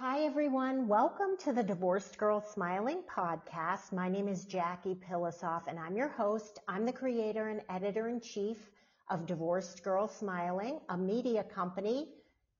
[0.00, 0.86] Hi, everyone.
[0.86, 3.92] Welcome to the Divorced Girl Smiling podcast.
[3.92, 6.60] My name is Jackie Pilossoph, and I'm your host.
[6.68, 8.58] I'm the creator and editor in chief
[9.10, 12.10] of Divorced Girl Smiling, a media company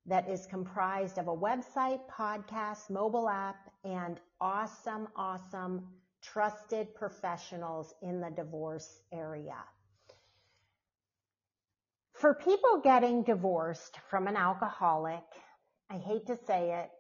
[0.05, 5.87] that is comprised of a website, podcast, mobile app, and awesome, awesome,
[6.21, 9.59] trusted professionals in the divorce area.
[12.15, 15.23] For people getting divorced from an alcoholic,
[15.89, 16.91] I hate to say it,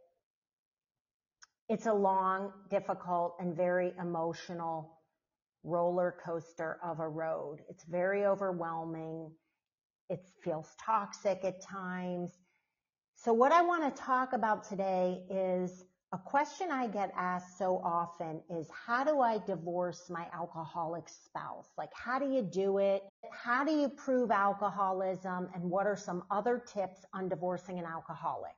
[1.69, 4.99] it's a long, difficult, and very emotional
[5.65, 7.59] roller coaster of a road.
[7.69, 9.31] It's very overwhelming.
[10.09, 12.33] It feels toxic at times.
[13.17, 17.83] So what I want to talk about today is a question I get asked so
[17.85, 21.69] often is how do I divorce my alcoholic spouse?
[21.77, 23.03] Like how do you do it?
[23.33, 25.51] How do you prove alcoholism?
[25.55, 28.57] And what are some other tips on divorcing an alcoholic?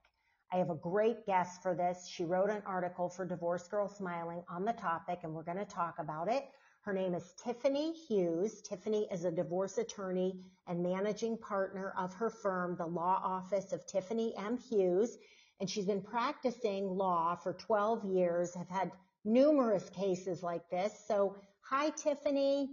[0.53, 2.09] I have a great guest for this.
[2.09, 5.65] She wrote an article for Divorced Girl Smiling on the topic, and we're going to
[5.65, 6.45] talk about it.
[6.81, 8.61] Her name is Tiffany Hughes.
[8.63, 13.87] Tiffany is a divorce attorney and managing partner of her firm, the Law Office of
[13.87, 14.59] Tiffany M.
[14.59, 15.19] Hughes.
[15.61, 18.91] And she's been practicing law for 12 years, have had
[19.25, 20.93] numerous cases like this.
[21.07, 22.71] So, hi, Tiffany.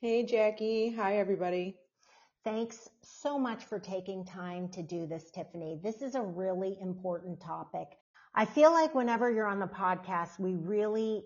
[0.00, 0.90] Hey, Jackie.
[0.92, 1.76] Hi, everybody.
[2.44, 5.80] Thanks so much for taking time to do this, Tiffany.
[5.82, 7.88] This is a really important topic.
[8.34, 11.24] I feel like whenever you're on the podcast, we really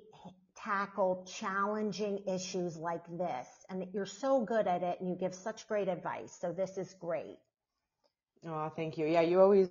[0.57, 5.67] tackle challenging issues like this and you're so good at it and you give such
[5.69, 6.37] great advice.
[6.41, 7.39] So this is great.
[8.47, 9.07] Oh, thank you.
[9.07, 9.71] Yeah, you always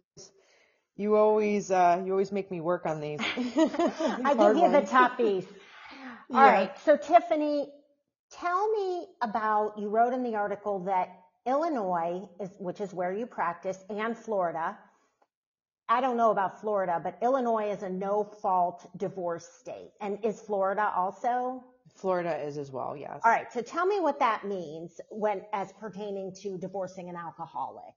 [0.97, 3.19] you always uh you always make me work on these.
[3.35, 3.47] these
[4.25, 4.73] I give you ones.
[4.73, 5.45] the toughies.
[6.33, 6.51] All yeah.
[6.51, 6.79] right.
[6.79, 7.71] So Tiffany,
[8.31, 11.09] tell me about you wrote in the article that
[11.47, 14.77] Illinois is, which is where you practice, and Florida.
[15.89, 19.91] I don't know about Florida, but Illinois is a no fault divorce state.
[20.01, 21.63] And is Florida also?
[21.95, 23.21] Florida is as well, yes.
[23.23, 23.51] All right.
[23.51, 27.95] So tell me what that means when, as pertaining to divorcing an alcoholic.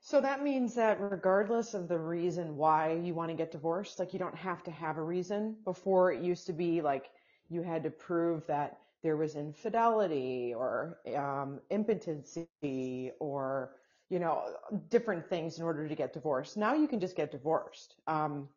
[0.00, 4.12] So that means that regardless of the reason why you want to get divorced, like
[4.12, 5.56] you don't have to have a reason.
[5.64, 7.10] Before it used to be like
[7.48, 13.76] you had to prove that there was infidelity or um, impotency or
[14.08, 14.42] you know
[14.88, 16.56] different things in order to get divorced.
[16.56, 18.48] Now you can just get divorced um,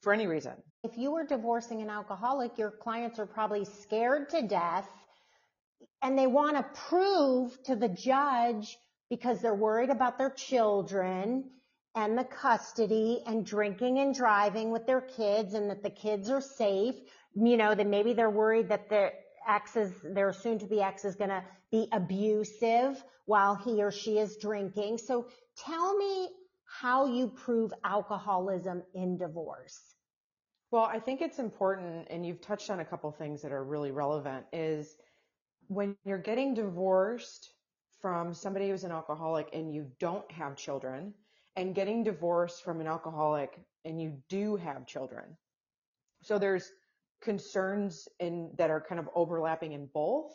[0.00, 0.54] for any reason.
[0.82, 4.88] If you were divorcing an alcoholic, your clients are probably scared to death,
[6.02, 8.78] and they want to prove to the judge
[9.10, 11.44] because they're worried about their children
[11.94, 16.40] and the custody and drinking and driving with their kids and that the kids are
[16.40, 16.94] safe.
[17.34, 19.12] You know, that maybe they're worried that the
[19.48, 23.90] ex is, their soon to be ex is going to be abusive while he or
[23.90, 24.98] she is drinking.
[24.98, 26.28] So tell me
[26.64, 29.80] how you prove alcoholism in divorce.
[30.70, 33.92] Well, I think it's important, and you've touched on a couple things that are really
[33.92, 34.96] relevant, is
[35.68, 37.50] when you're getting divorced
[38.00, 41.14] from somebody who's an alcoholic and you don't have children,
[41.56, 45.36] and getting divorced from an alcoholic and you do have children.
[46.22, 46.70] So there's
[47.24, 50.32] concerns in that are kind of overlapping in both.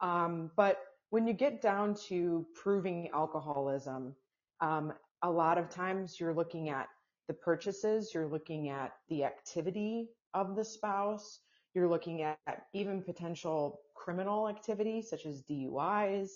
[0.00, 0.78] Um, but
[1.10, 4.14] when you get down to proving alcoholism,
[4.60, 4.92] um,
[5.22, 6.88] a lot of times you're looking at
[7.28, 11.40] the purchases, you're looking at the activity of the spouse,
[11.74, 12.38] you're looking at
[12.72, 16.28] even potential criminal activity such as DUIs.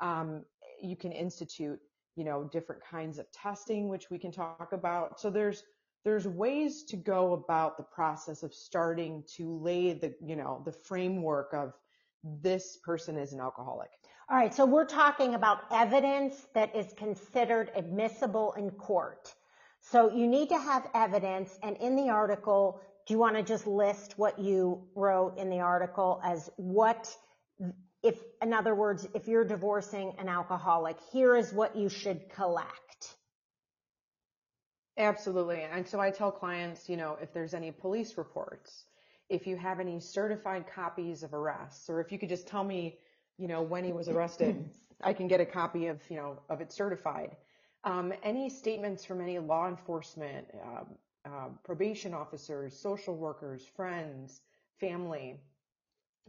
[0.00, 0.44] Um,
[0.82, 1.78] you can institute,
[2.16, 5.20] you know, different kinds of testing, which we can talk about.
[5.20, 5.64] So there's
[6.06, 10.70] there's ways to go about the process of starting to lay the, you know, the
[10.70, 11.72] framework of
[12.22, 13.90] this person is an alcoholic.
[14.30, 14.54] All right.
[14.54, 19.34] So we're talking about evidence that is considered admissible in court.
[19.80, 21.58] So you need to have evidence.
[21.64, 25.58] And in the article, do you want to just list what you wrote in the
[25.58, 27.12] article as what,
[28.04, 33.15] if, in other words, if you're divorcing an alcoholic, here is what you should collect.
[34.98, 35.62] Absolutely.
[35.62, 38.84] And so I tell clients, you know, if there's any police reports,
[39.28, 42.98] if you have any certified copies of arrests, or if you could just tell me,
[43.36, 44.70] you know, when he was arrested,
[45.02, 47.36] I can get a copy of, you know, of it certified.
[47.84, 50.86] Um, any statements from any law enforcement, um,
[51.26, 54.40] uh, probation officers, social workers, friends,
[54.80, 55.40] family,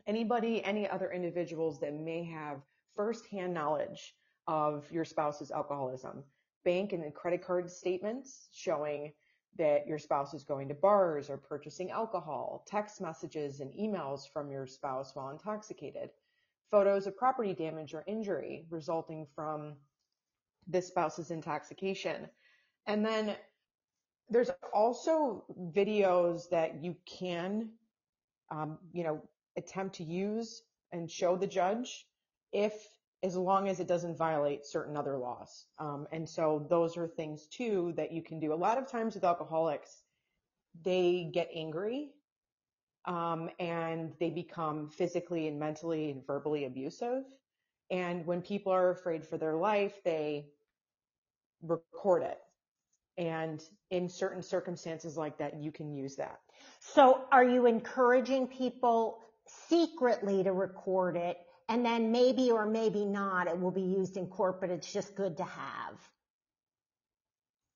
[0.07, 2.57] anybody, any other individuals that may have
[2.95, 4.15] firsthand knowledge
[4.47, 6.23] of your spouse's alcoholism
[6.65, 9.13] bank and credit card statements showing
[9.57, 14.51] that your spouse is going to bars or purchasing alcohol, text messages and emails from
[14.51, 16.09] your spouse while intoxicated,
[16.71, 19.75] photos of property damage or injury resulting from
[20.67, 22.29] this spouse's intoxication.
[22.87, 23.35] And then
[24.29, 27.71] There's also videos that you can,
[28.51, 29.21] um, you know,
[29.57, 32.07] attempt to use and show the judge
[32.51, 32.73] if
[33.23, 35.65] as long as it doesn't violate certain other laws.
[35.79, 38.53] Um, and so those are things too that you can do.
[38.53, 40.03] A lot of times with alcoholics,
[40.83, 42.11] they get angry
[43.05, 47.23] um, and they become physically and mentally and verbally abusive.
[47.89, 50.47] And when people are afraid for their life, they
[51.61, 52.39] record it.
[53.17, 56.39] And in certain circumstances like that, you can use that.
[56.79, 59.19] So are you encouraging people
[59.69, 61.37] secretly to record it
[61.69, 65.15] and then maybe or maybe not it will be used in court, but it's just
[65.15, 66.11] good to have.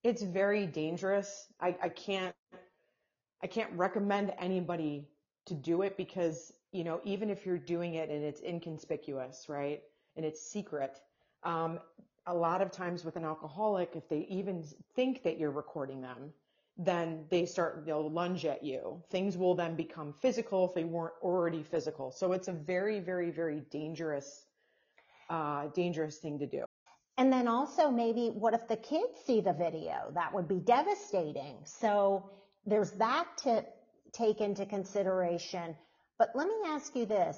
[0.03, 1.47] It's very dangerous.
[1.59, 2.35] I, I can't,
[3.43, 5.07] I can't recommend anybody
[5.45, 9.81] to do it because, you know, even if you're doing it and it's inconspicuous, right?
[10.15, 10.99] And it's secret,
[11.43, 11.79] um,
[12.27, 14.63] a lot of times with an alcoholic, if they even
[14.95, 16.31] think that you're recording them,
[16.85, 19.01] then they start, they'll lunge at you.
[19.09, 22.11] Things will then become physical if they weren't already physical.
[22.11, 24.45] So it's a very, very, very dangerous,
[25.29, 26.65] uh, dangerous thing to do.
[27.17, 30.11] And then also maybe what if the kids see the video?
[30.13, 31.57] That would be devastating.
[31.65, 32.31] So
[32.65, 33.63] there's that to
[34.11, 35.75] take into consideration.
[36.17, 37.37] But let me ask you this.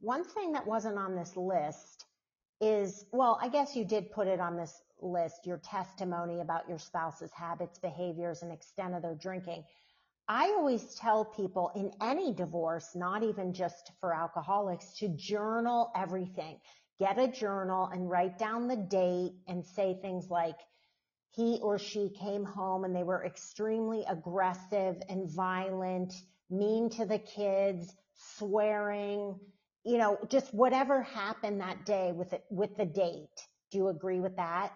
[0.00, 2.06] One thing that wasn't on this list
[2.60, 6.78] is, well, I guess you did put it on this list your testimony about your
[6.78, 9.64] spouse's habits, behaviors, and extent of their drinking.
[10.28, 16.58] I always tell people in any divorce, not even just for alcoholics, to journal everything.
[16.98, 20.56] Get a journal and write down the date and say things like,
[21.30, 26.14] he or she came home and they were extremely aggressive and violent,
[26.48, 29.38] mean to the kids, swearing,
[29.84, 33.46] you know, just whatever happened that day with it, with the date.
[33.70, 34.72] Do you agree with that?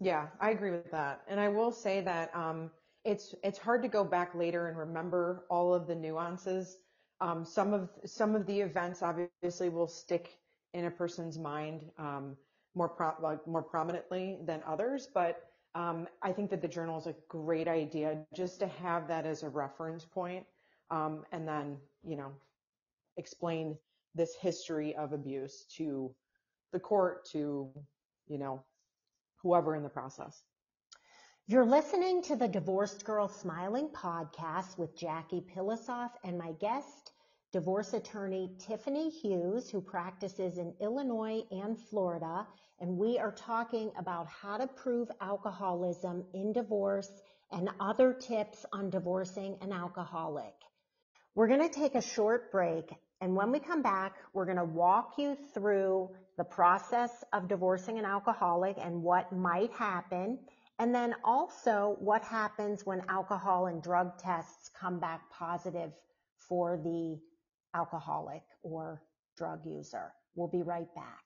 [0.00, 1.22] Yeah, I agree with that.
[1.28, 2.70] And I will say that um,
[3.04, 6.78] it's it's hard to go back later and remember all of the nuances.
[7.20, 10.38] Um, some of some of the events obviously will stick
[10.72, 12.36] in a person's mind um,
[12.74, 15.44] more pro- like more prominently than others, but
[15.74, 19.42] um, I think that the journal is a great idea just to have that as
[19.42, 20.46] a reference point,
[20.90, 22.32] um, and then you know
[23.16, 23.76] explain
[24.14, 26.14] this history of abuse to
[26.72, 27.70] the court to
[28.28, 28.62] you know
[29.42, 30.42] whoever in the process.
[31.46, 37.10] You're listening to the Divorced Girl Smiling podcast with Jackie Pilossoph and my guest,
[37.52, 42.46] divorce attorney Tiffany Hughes, who practices in Illinois and Florida.
[42.78, 47.10] And we are talking about how to prove alcoholism in divorce
[47.50, 50.54] and other tips on divorcing an alcoholic.
[51.34, 52.92] We're going to take a short break.
[53.20, 56.10] And when we come back, we're going to walk you through
[56.40, 60.38] the process of divorcing an alcoholic and what might happen.
[60.78, 65.92] And then also what happens when alcohol and drug tests come back positive
[66.38, 67.18] for the
[67.74, 69.02] alcoholic or
[69.36, 70.14] drug user.
[70.34, 71.20] We'll be right back.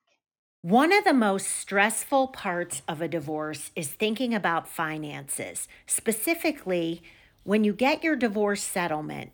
[0.63, 5.69] One of the most stressful parts of a divorce is thinking about finances.
[5.85, 7.01] Specifically,
[7.43, 9.31] when you get your divorce settlement,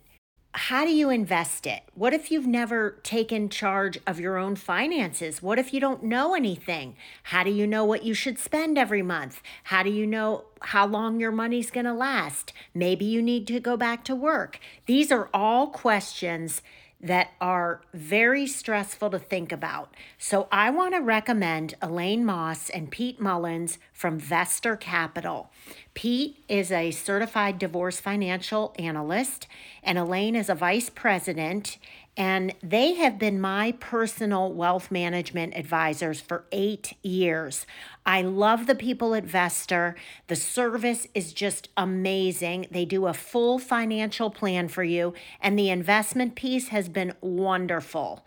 [0.54, 1.82] how do you invest it?
[1.94, 5.42] What if you've never taken charge of your own finances?
[5.42, 6.94] What if you don't know anything?
[7.24, 9.40] How do you know what you should spend every month?
[9.64, 12.52] How do you know how long your money's going to last?
[12.74, 14.60] Maybe you need to go back to work.
[14.84, 16.60] These are all questions
[17.02, 19.92] that are very stressful to think about.
[20.18, 25.50] So I want to recommend Elaine Moss and Pete Mullins from Vestor Capital.
[25.94, 29.48] Pete is a certified divorce financial analyst,
[29.82, 31.76] and Elaine is a vice president
[32.16, 37.66] and they have been my personal wealth management advisors for eight years.
[38.04, 39.94] I love the people at Vestor.
[40.26, 42.66] The service is just amazing.
[42.70, 48.24] They do a full financial plan for you, and the investment piece has been wonderful.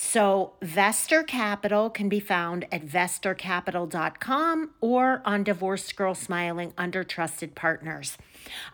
[0.00, 7.56] So, Vestor Capital can be found at vestorcapital.com or on Divorced Girl Smiling under Trusted
[7.56, 8.16] Partners.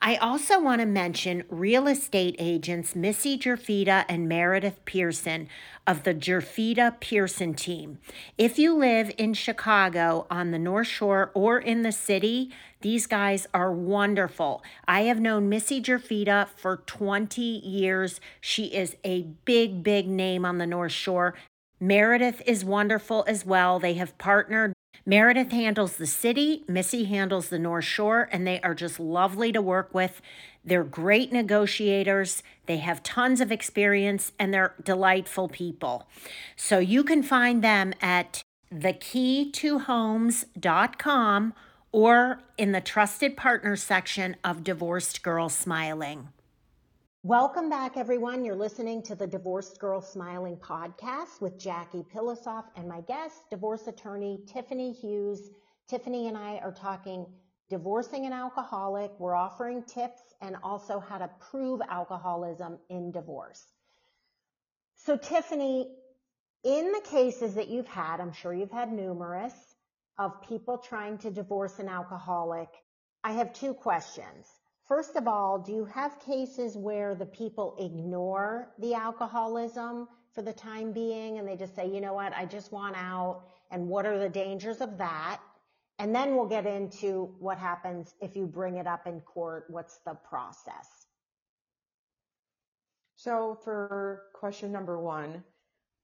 [0.00, 5.48] I also want to mention real estate agents Missy Jerfita and Meredith Pearson
[5.86, 7.98] of the Jerfita Pearson team.
[8.36, 13.46] If you live in Chicago on the North Shore or in the city, these guys
[13.54, 14.62] are wonderful.
[14.86, 18.20] I have known Missy Jerfita for 20 years.
[18.40, 21.34] She is a big, big name on the North Shore.
[21.80, 23.78] Meredith is wonderful as well.
[23.78, 24.74] They have partnered
[25.06, 29.60] Meredith handles the city, Missy handles the North Shore, and they are just lovely to
[29.60, 30.22] work with.
[30.64, 36.08] They're great negotiators, they have tons of experience, and they're delightful people.
[36.56, 41.54] So you can find them at thekey2homes.com
[41.92, 46.30] or in the Trusted partner section of Divorced Girl Smiling.
[47.26, 48.44] Welcome back, everyone.
[48.44, 53.86] You're listening to the Divorced Girl Smiling podcast with Jackie Pilossoph and my guest, divorce
[53.86, 55.48] attorney Tiffany Hughes.
[55.88, 57.24] Tiffany and I are talking
[57.70, 59.10] divorcing an alcoholic.
[59.18, 63.72] We're offering tips and also how to prove alcoholism in divorce.
[64.94, 65.96] So Tiffany,
[66.62, 69.54] in the cases that you've had, I'm sure you've had numerous
[70.18, 72.68] of people trying to divorce an alcoholic.
[73.24, 74.46] I have two questions.
[74.86, 80.52] First of all, do you have cases where the people ignore the alcoholism for the
[80.52, 84.04] time being and they just say, you know what, I just want out and what
[84.04, 85.40] are the dangers of that?
[85.98, 89.66] And then we'll get into what happens if you bring it up in court.
[89.68, 91.06] What's the process?
[93.16, 95.44] So for question number one,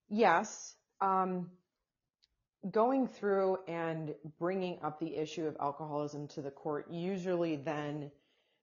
[0.09, 1.51] yes, um,
[2.71, 8.11] going through and bringing up the issue of alcoholism to the court usually then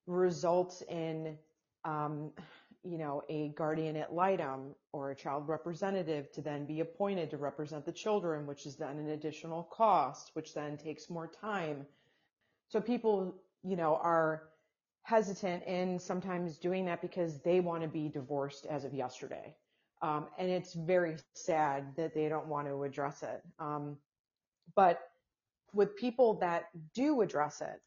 [0.07, 1.37] results in,
[1.85, 2.31] um,
[2.83, 7.37] you know, a guardian ad litem or a child representative to then be appointed to
[7.37, 11.85] represent the children, which is then an additional cost, which then takes more time.
[12.69, 14.43] So people, you know, are
[15.03, 19.55] hesitant in sometimes doing that because they want to be divorced as of yesterday.
[20.01, 23.41] Um, and it's very sad that they don't want to address it.
[23.59, 23.97] Um,
[24.75, 24.99] but
[25.73, 27.81] with people that do address it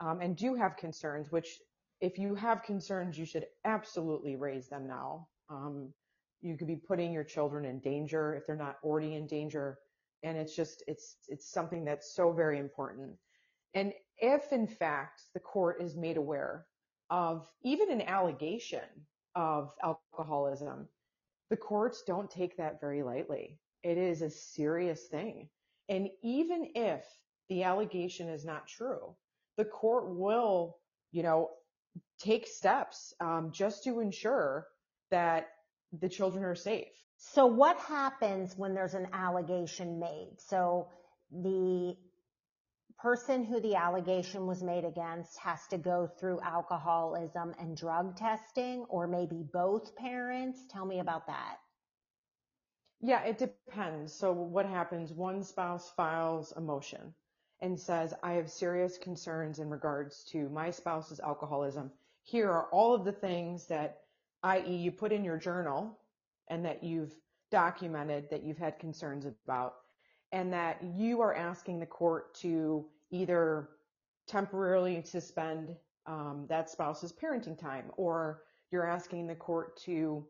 [0.00, 1.60] um, and do have concerns, which
[2.00, 5.28] if you have concerns, you should absolutely raise them now.
[5.50, 5.92] Um,
[6.40, 9.78] you could be putting your children in danger if they're not already in danger.
[10.22, 13.12] And it's just, it's, it's something that's so very important.
[13.74, 16.66] And if in fact the court is made aware
[17.10, 18.80] of even an allegation
[19.34, 20.88] of alcoholism,
[21.50, 23.58] the courts don't take that very lightly.
[23.82, 25.48] It is a serious thing.
[25.88, 27.04] And even if
[27.48, 29.14] the allegation is not true,
[29.56, 30.78] the court will,
[31.12, 31.50] you know,
[32.20, 34.66] take steps um, just to ensure
[35.10, 35.48] that
[35.92, 36.88] the children are safe.
[37.16, 40.36] So what happens when there's an allegation made?
[40.38, 40.88] So
[41.30, 41.96] the
[42.98, 48.84] person who the allegation was made against has to go through alcoholism and drug testing
[48.88, 50.60] or maybe both parents.
[50.70, 51.56] Tell me about that.
[53.00, 54.14] Yeah, it depends.
[54.14, 55.12] So what happens?
[55.12, 57.14] One spouse files a motion
[57.62, 61.90] and says, I have serious concerns in regards to my spouse's alcoholism.
[62.22, 64.00] Here are all of the things that,
[64.42, 65.98] i.e., you put in your journal
[66.48, 67.14] and that you've
[67.50, 69.74] documented that you've had concerns about,
[70.32, 73.68] and that you are asking the court to either
[74.26, 75.76] temporarily suspend
[76.06, 80.24] um, that spouse's parenting time, or you're asking the court to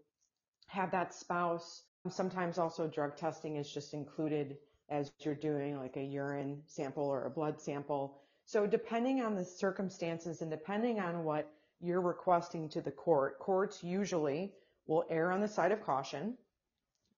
[0.66, 1.82] have that spouse.
[2.08, 4.56] Sometimes also drug testing is just included
[4.90, 8.18] as you're doing like a urine sample or a blood sample.
[8.44, 13.82] So depending on the circumstances and depending on what you're requesting to the court, courts
[13.82, 14.52] usually
[14.86, 16.36] will err on the side of caution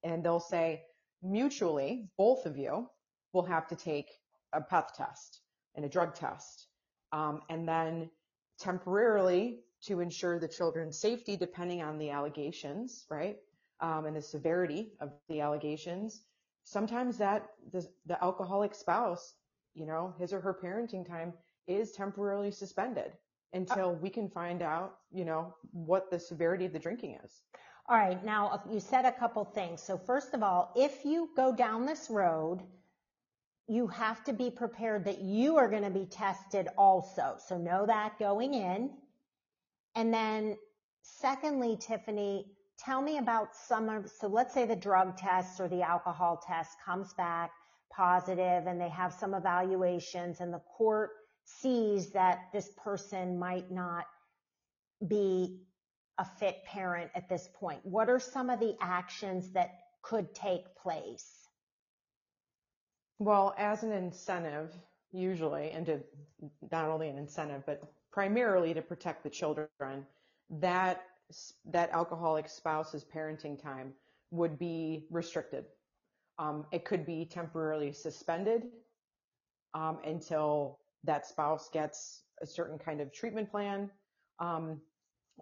[0.04, 0.82] and they'll say
[1.22, 2.88] mutually, both of you
[3.32, 4.10] will have to take
[4.52, 5.40] a PEth test
[5.74, 6.66] and a drug test.
[7.12, 8.10] Um, and then
[8.58, 13.36] temporarily to ensure the children's safety, depending on the allegations, right?
[13.80, 16.22] Um, and the severity of the allegations,
[16.64, 19.34] sometimes that the, the alcoholic spouse,
[19.74, 21.32] you know, his or her parenting time
[21.66, 23.12] is temporarily suspended
[23.52, 27.42] until we can find out, you know, what the severity of the drinking is.
[27.88, 28.22] All right.
[28.24, 29.82] Now uh, you said a couple things.
[29.82, 32.60] So first of all, if you go down this road,
[33.68, 37.36] you have to be prepared that you are going to be tested also.
[37.46, 38.90] So know that going in.
[39.94, 40.56] And then
[41.02, 42.46] secondly, Tiffany,
[42.84, 46.70] tell me about some of, so let's say the drug test or the alcohol test
[46.84, 47.50] comes back
[47.90, 51.10] positive and they have some evaluations and the court
[51.44, 54.06] sees that this person might not
[55.06, 55.60] be
[56.18, 57.80] a fit parent at this point.
[57.84, 59.70] What are some of the actions that
[60.02, 61.48] could take place?
[63.18, 64.72] Well, as an incentive,
[65.12, 66.00] usually, and to
[66.70, 70.06] not only an incentive, but primarily to protect the children,
[70.50, 71.02] that
[71.64, 73.92] that alcoholic spouse's parenting time
[74.30, 75.64] would be restricted.
[76.38, 78.64] Um, it could be temporarily suspended
[79.74, 83.90] um, until that spouse gets a certain kind of treatment plan,
[84.38, 84.80] um,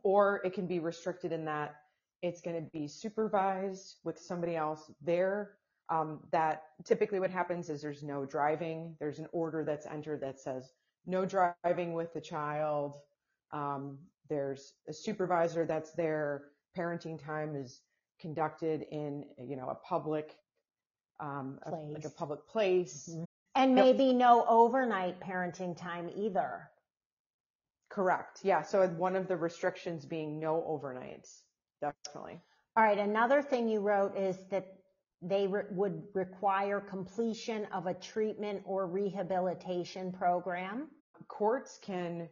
[0.03, 1.77] or it can be restricted in that
[2.23, 5.53] it's going to be supervised with somebody else there.
[5.89, 8.95] Um, that typically what happens is there's no driving.
[9.01, 10.71] There's an order that's entered that says
[11.07, 12.97] no driving with the child.
[14.31, 16.45] There's a supervisor that's there.
[16.79, 17.83] Parenting time is
[18.21, 20.37] conducted in, you know, a public,
[21.19, 23.11] um, a, like a public place.
[23.13, 23.25] Mm-hmm.
[23.57, 23.85] And Yep.
[23.85, 26.71] maybe no overnight parenting time either.
[27.91, 28.39] Correct.
[28.45, 28.63] Yeah.
[28.63, 31.43] So one of the restrictions being no overnights.
[31.81, 32.41] Definitely.
[32.77, 32.99] All right.
[32.99, 34.69] Another thing you wrote is that
[35.23, 40.89] they re- would require completion of a treatment or rehabilitation program.
[41.27, 42.29] Courts can,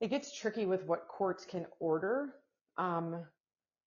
[0.00, 2.34] it gets tricky with what courts can order.
[2.76, 3.24] Um,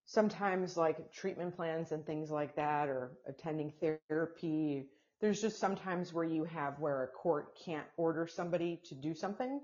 [0.05, 3.71] sometimes like treatment plans and things like that or attending
[4.09, 4.87] therapy.
[5.21, 9.61] There's just sometimes where you have where a court can't order somebody to do something.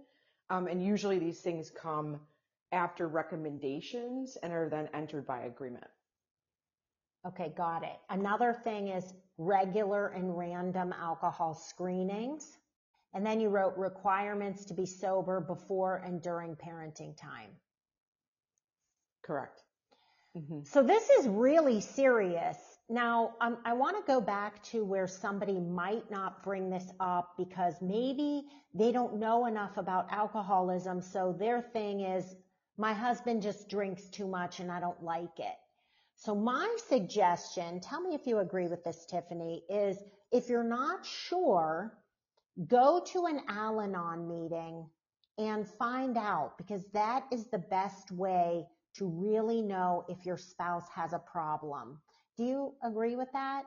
[0.52, 2.20] Um, and usually these things come
[2.72, 5.88] after recommendations and are then entered by agreement.
[7.26, 7.98] Okay, got it.
[8.10, 12.60] Another thing is regular and random alcohol screenings.
[13.16, 17.52] And then you wrote requirements to be sober before and during parenting time.
[19.24, 19.64] Correct.
[20.36, 22.58] hmm So this is really serious.
[22.90, 27.34] Now, um, I want to go back to where somebody might not bring this up
[27.38, 28.44] because maybe
[28.76, 31.02] they don't know enough about alcoholism.
[31.02, 32.36] So their thing is,
[32.78, 35.56] my husband just drinks too much and I don't like it.
[36.18, 39.98] So my suggestion, tell me if you agree with this, Tiffany, is
[40.32, 41.98] if you're not sure,
[42.68, 44.88] go to an Al-Anon meeting
[45.38, 50.88] and find out because that is the best way to really know if your spouse
[50.94, 52.00] has a problem.
[52.38, 53.64] Do you agree with that?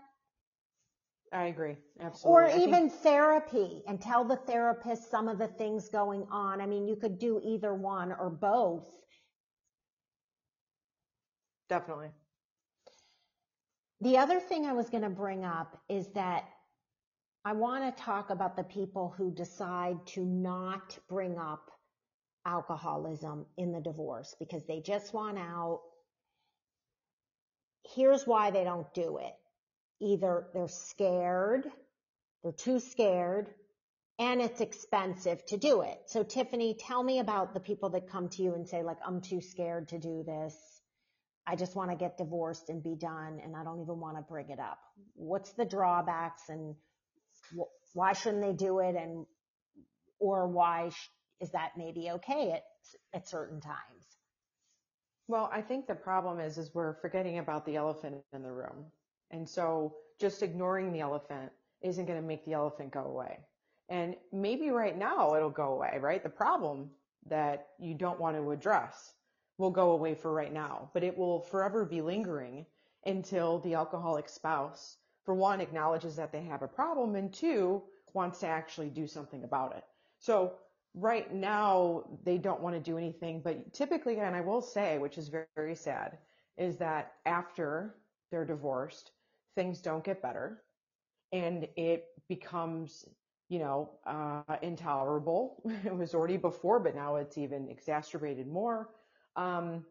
[1.33, 1.76] I agree.
[2.25, 2.52] Or Absolutely.
[2.52, 6.61] Think- even therapy and tell the therapist some of the things going on.
[6.62, 8.90] I mean, you could do either one or both.
[11.68, 12.09] definitely.
[14.00, 16.45] The other thing I was going to bring up is that
[17.49, 21.71] I want to talk about the people who decide to not bring up
[22.45, 25.81] alcoholism in the divorce because they just want out.
[27.95, 29.33] Here's why they don't do it.
[29.99, 31.64] Either they're scared,
[32.43, 33.49] they're too scared,
[34.19, 35.99] and it's expensive to do it.
[36.05, 39.23] So Tiffany, tell me about the people that come to you and say like, I'm
[39.23, 40.55] too scared to do this.
[41.47, 44.23] I just want to get divorced and be done and I don't even want to
[44.23, 44.78] bring it up.
[45.15, 46.75] What's the drawbacks and
[47.95, 49.26] why shouldn't they do it and
[50.19, 50.91] or why
[51.41, 52.65] is that maybe okay at
[53.15, 54.17] at certain times?
[55.28, 58.87] Well, I think the problem is, is we're forgetting about the elephant in the room.
[59.30, 63.39] And so just ignoring the elephant isn't going to make the elephant go away.
[63.91, 66.23] And maybe right now it'll go away, right?
[66.23, 66.91] The problem
[67.26, 69.13] that you don't want to address
[69.58, 72.65] will go away for right now, but it will forever be lingering
[73.04, 74.97] until the alcoholic spouse,
[75.28, 77.82] for one, acknowledges that they have a problem and two,
[78.14, 79.84] wants to actually do something about it.
[80.19, 80.54] So
[80.95, 85.19] right now they don't want to do anything, but typically, and I will say, which
[85.19, 86.17] is very, very sad,
[86.56, 87.97] is that after
[88.30, 89.10] they're divorced,
[89.54, 90.62] things don't get better
[91.30, 93.04] and it becomes,
[93.50, 95.62] you know, uh, intolerable.
[95.84, 98.88] it was already before, but now it's even exacerbated more.
[99.36, 99.84] Um,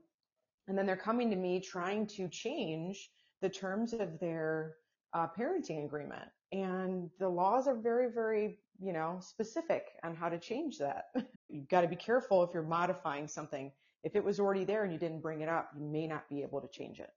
[0.68, 3.12] and then they're coming to me trying to change
[3.44, 4.78] the terms of their
[5.14, 6.30] uh, parenting agreement.
[6.52, 11.06] And the laws are very, very, you know, specific on how to change that.
[11.50, 13.72] You've got to be careful if you're modifying something.
[14.04, 16.42] If it was already there and you didn't bring it up, you may not be
[16.44, 17.10] able to change it.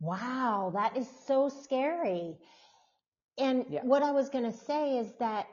[0.00, 2.36] Wow, that is so scary.
[3.38, 3.82] And Yeah.
[3.82, 5.46] what I was going to say is that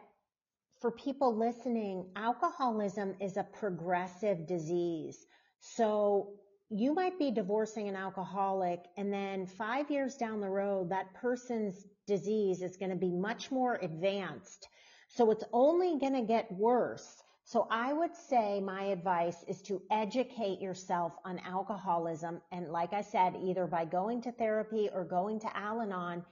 [0.82, 5.25] for people listening, alcoholism is a progressive disease.
[5.60, 6.34] So
[6.69, 11.88] you might be divorcing an alcoholic and then five years down the road, that person's
[12.05, 14.67] disease is going to be much more advanced.
[15.08, 17.23] So it's only going to get worse.
[17.43, 22.41] So I would say my advice is to educate yourself on alcoholism.
[22.51, 26.23] And like I said, either by going to therapy or going to Al-Anon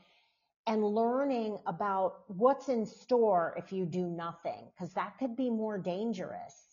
[0.68, 5.80] and learning about what's in store if you do nothing, because that could be more
[5.80, 6.67] dangerous.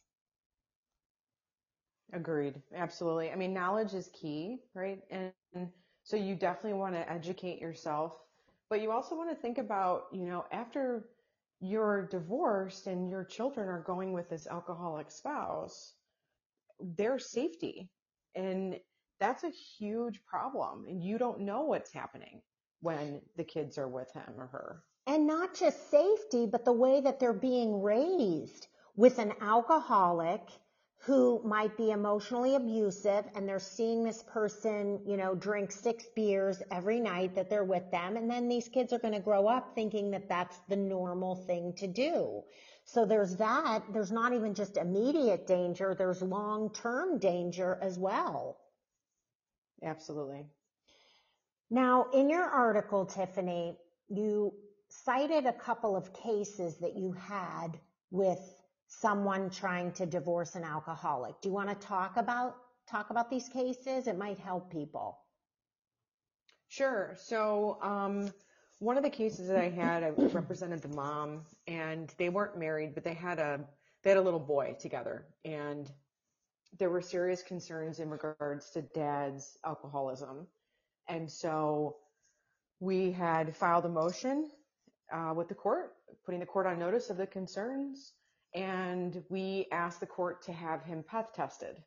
[2.14, 2.62] Agreed.
[2.74, 3.30] Absolutely.
[3.32, 5.02] I mean, knowledge is key, right?
[5.10, 5.32] And
[6.04, 8.16] so you definitely want to educate yourself,
[8.70, 11.08] but you also want to think about, you know, after
[11.60, 15.94] you're divorced and your children are going with this alcoholic spouse,
[16.80, 17.90] their safety.
[18.36, 18.78] And
[19.18, 20.84] that's a huge problem.
[20.88, 22.42] And you don't know what's happening
[22.80, 24.82] when the kids are with him or her.
[25.06, 30.42] And not just safety, but the way that they're being raised with an alcoholic
[31.04, 36.62] who might be emotionally abusive and they're seeing this person, you know, drink six beers
[36.70, 38.16] every night that they're with them.
[38.16, 41.74] And then these kids are going to grow up thinking that that's the normal thing
[41.78, 42.42] to do.
[42.86, 43.82] So there's that.
[43.92, 45.94] There's not even just immediate danger.
[45.94, 48.58] There's long-term danger as well.
[49.82, 50.46] Absolutely.
[51.70, 53.76] Now, in your article, Tiffany,
[54.08, 54.54] you
[54.88, 57.78] cited a couple of cases that you had
[58.10, 58.40] with
[59.00, 61.40] someone trying to divorce an alcoholic.
[61.40, 62.56] Do you want to talk about
[62.88, 64.06] talk about these cases?
[64.06, 65.18] It might help people.
[66.68, 67.14] Sure.
[67.18, 68.32] So, um,
[68.78, 72.94] one of the cases that I had, I represented the mom, and they weren't married,
[72.94, 73.60] but they had a
[74.02, 75.90] they had a little boy together, and
[76.78, 80.46] there were serious concerns in regards to dad's alcoholism,
[81.08, 81.96] and so
[82.80, 84.50] we had filed a motion
[85.12, 88.12] uh, with the court, putting the court on notice of the concerns,
[88.54, 91.82] and we asked the court to have him PEth tested,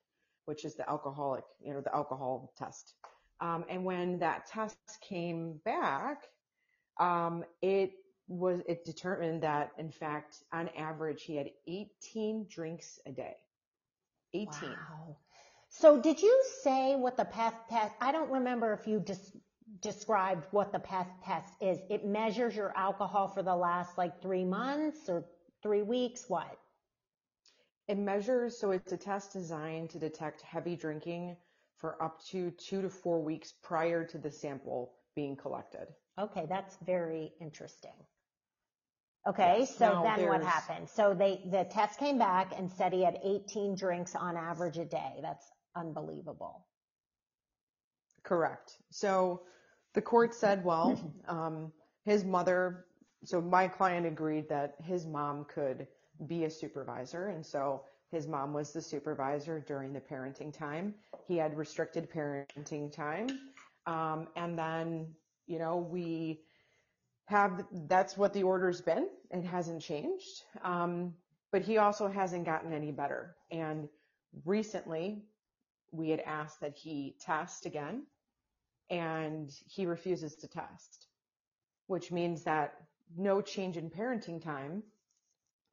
[0.46, 2.94] which is the alcoholic, you know, the alcohol test.
[3.40, 4.78] Um, and when that test
[5.08, 6.24] came back,
[7.00, 7.92] um, it
[8.28, 13.36] was it determined that in fact, on average, he had 18 drinks a day.
[14.34, 14.50] 18.
[14.62, 15.18] Wow.
[15.70, 17.94] So did you say what the PEth test?
[18.02, 19.36] I don't remember if you just
[19.82, 21.80] described what the PEth test is.
[21.90, 25.26] It measures your alcohol for the last like three months or
[25.64, 26.26] three weeks.
[26.28, 26.58] What?
[27.88, 31.38] It measures, so it's a test designed to detect heavy drinking
[31.78, 35.88] for up to two to four weeks prior to the sample being collected.
[36.20, 37.94] Okay, that's very interesting.
[39.28, 39.76] Okay, Yes.
[39.76, 40.90] so Now, then what happened?
[40.90, 44.86] So they, the test came back and said he had 18 drinks on average a
[44.86, 45.20] day.
[45.22, 46.66] That's unbelievable.
[48.24, 48.78] Correct.
[48.90, 49.44] So
[49.94, 51.72] the court said, well, um,
[52.06, 52.86] his mother,
[53.24, 55.88] so my client agreed that his mom could
[56.28, 57.28] be a supervisor.
[57.28, 60.96] And so his mom was the supervisor during the parenting time.
[61.28, 63.28] He had restricted parenting time.
[63.86, 65.08] Um, and then,
[65.46, 66.42] you know, we
[67.26, 69.10] have, that's what the order's been.
[69.32, 70.44] It hasn't changed.
[70.64, 71.14] Um,
[71.52, 73.36] but he also hasn't gotten any better.
[73.52, 73.90] And
[74.46, 75.24] recently
[75.92, 78.04] we had asked that he test again
[78.90, 81.08] and he refuses to test,
[81.88, 84.84] which means that no change in parenting time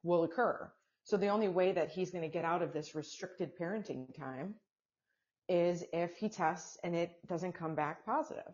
[0.03, 0.71] will occur.
[1.03, 4.55] So the only way that he's going to get out of this restricted parenting time
[5.47, 8.53] is if he tests and it doesn't come back positive.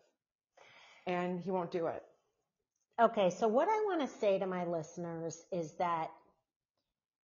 [1.07, 2.03] And he won't do it.
[3.01, 6.11] Okay, so what I want to say to my listeners is that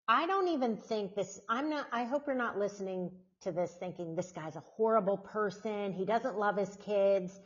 [0.07, 4.15] I don't even think this, I'm not, I hope you're not listening to this thinking
[4.15, 5.91] this guy's a horrible person.
[5.91, 7.37] He doesn't love his kids.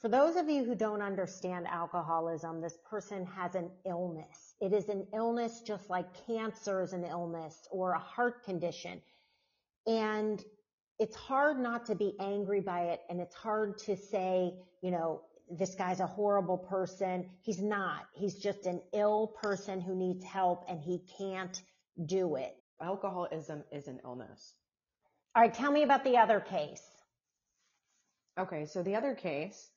[0.00, 4.54] For those of you who don't understand alcoholism, this person has an illness.
[4.60, 9.02] It is an illness just like cancer is an illness or a heart condition.
[9.88, 10.42] And
[11.00, 13.00] it's hard not to be angry by it.
[13.10, 17.28] And it's hard to say, you know, this guy's a horrible person.
[17.42, 18.06] He's not.
[18.12, 21.60] He's just an ill person who needs help and he can't
[22.06, 22.54] do it.
[22.80, 24.54] Alcoholism is an illness.
[25.34, 26.82] All right, tell me about the other case.
[28.38, 29.70] Okay, so the other case,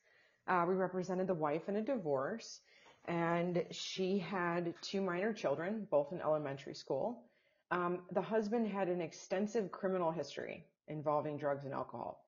[0.48, 2.62] uh, we represented the wife in a divorce,
[3.06, 7.24] and she had two minor children, both in elementary school.
[7.72, 12.26] Um, the husband had an extensive criminal history involving drugs and alcohol.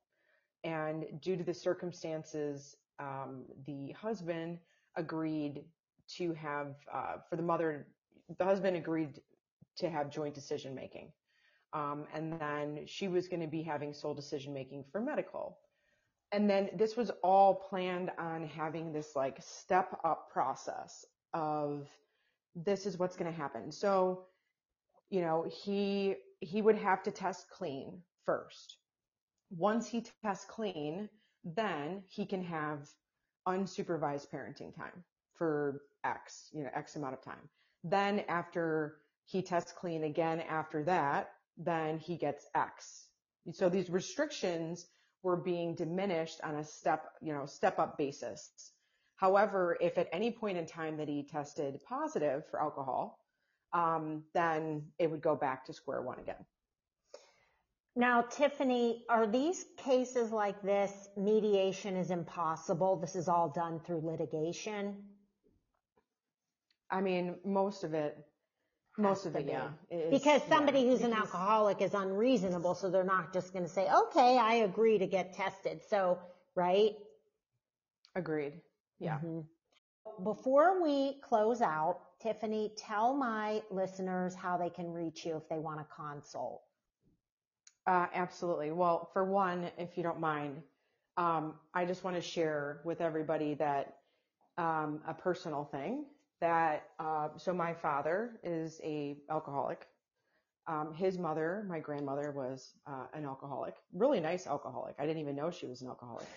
[0.64, 4.60] And due to the circumstances, um, the husband
[4.96, 5.64] agreed
[6.18, 7.88] to have, uh, for the mother,
[8.38, 9.20] the husband agreed
[9.78, 11.12] to have joint decision making.
[11.74, 15.58] Um, and then she was going to be having sole decision making for medical
[16.34, 21.88] and then this was all planned on having this like step up process of
[22.56, 23.72] this is what's going to happen.
[23.72, 24.26] So
[25.10, 28.78] you know he he would have to test clean first.
[29.52, 31.08] Once he tests clean
[31.46, 32.90] then he can have
[33.48, 35.04] unsupervised parenting time
[35.36, 37.50] for x you know x amount of time.
[37.84, 43.06] Then after he tests clean again after that then he gets x.
[43.52, 44.88] So these restrictions
[45.24, 48.52] were being diminished on a step, you know, step up basis.
[49.16, 53.20] However, if at any point in time that he tested positive for alcohol,
[53.72, 56.46] um, then it would go back to square one again.
[57.96, 62.96] Now, Tiffany, are these cases like this, mediation is impossible?
[62.96, 64.98] This is all done through litigation?
[66.90, 68.18] I mean, most of it,
[68.98, 69.70] most of it, yeah.
[69.90, 73.70] is- Because yeah, somebody who's an alcoholic is unreasonable, so they're not just going to
[73.72, 75.82] say, okay, I agree to get tested.
[75.90, 76.20] So,
[76.56, 76.92] right?
[78.16, 78.62] Agreed.
[79.00, 79.20] Yeah.
[79.20, 79.46] Mhm.
[80.24, 85.60] Before we close out, Tiffany, tell my listeners how they can reach you if they
[85.60, 86.62] want to consult.
[87.88, 88.72] Uh, absolutely.
[88.72, 90.62] Well, for one, if you don't mind,
[91.18, 93.98] um, I just want to share with everybody that
[94.58, 96.06] um, a personal thing
[96.44, 99.88] that uh, so my father is a alcoholic.
[100.68, 104.96] Um, his mother, my grandmother, was uh, an alcoholic, really nice alcoholic.
[105.00, 106.28] I didn't even know she was an alcoholic.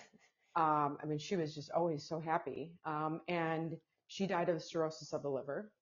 [0.57, 2.75] Um, I mean, she was just always so happy.
[2.85, 3.77] Um, and
[4.09, 5.73] She died of cirrhosis of the liver.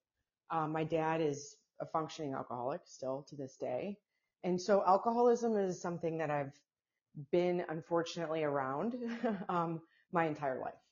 [0.50, 3.98] Um, my dad is a functioning alcoholic still to this day.
[4.44, 6.54] And so alcoholism is something that I've
[7.32, 8.96] been unfortunately around
[9.48, 9.82] um,
[10.12, 10.83] my entire life.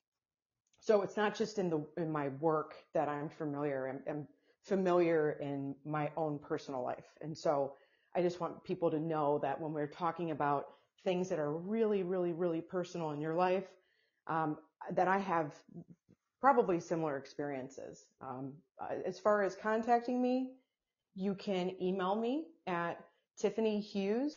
[0.83, 3.88] So it's not just in the in my work that I'm familiar.
[3.88, 4.27] I'm, I'm
[4.64, 7.75] familiar in my own personal life, and so
[8.16, 10.71] I just want people to know that when we're talking about
[11.05, 13.68] things that are really, really, really personal in your life,
[14.27, 14.59] um,
[14.90, 15.55] that I have
[16.40, 18.07] probably similar experiences.
[18.21, 20.51] Um, uh, as far as contacting me,
[21.14, 22.99] you can email me at
[23.38, 24.37] Tiffany Hughes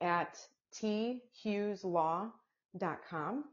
[0.00, 0.38] at
[0.74, 3.44] thugheslaw.com.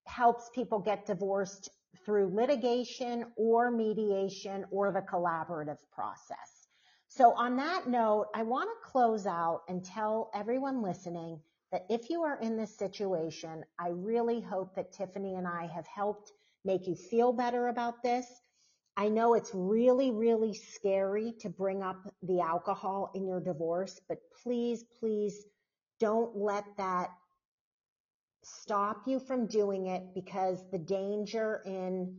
[0.06, 1.70] helps people get divorced
[2.04, 6.55] through litigation or mediation or the collaborative process.
[7.16, 11.40] So on that note, I want to close out and tell everyone listening
[11.72, 15.86] that if you are in this situation, I really hope that Tiffany and I have
[15.86, 16.32] helped
[16.66, 18.26] make you feel better about this.
[18.98, 24.18] I know it's really, really scary to bring up the alcohol in your divorce, but
[24.42, 25.46] please, please
[25.98, 27.08] don't let that
[28.42, 32.14] stop you from doing it because the danger in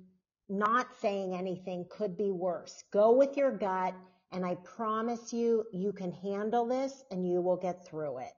[0.50, 2.84] not saying anything could be worse.
[2.92, 3.94] Go with your gut
[4.32, 8.34] and I promise you, you can handle this and you will get through it.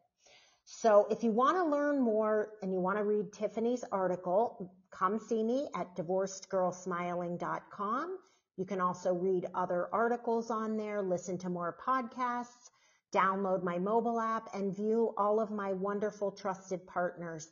[0.66, 5.18] So if you want to learn more and you want to read Tiffany's article, come
[5.20, 8.18] see me at divorcedgirlsmiling.com.
[8.56, 12.70] You can also read other articles on there, listen to more podcasts,
[13.12, 17.50] download my mobile app, and view all of my wonderful trusted partners.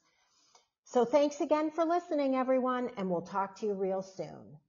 [0.83, 4.59] So thanks again for listening, everyone, and we'll talk to you real soon.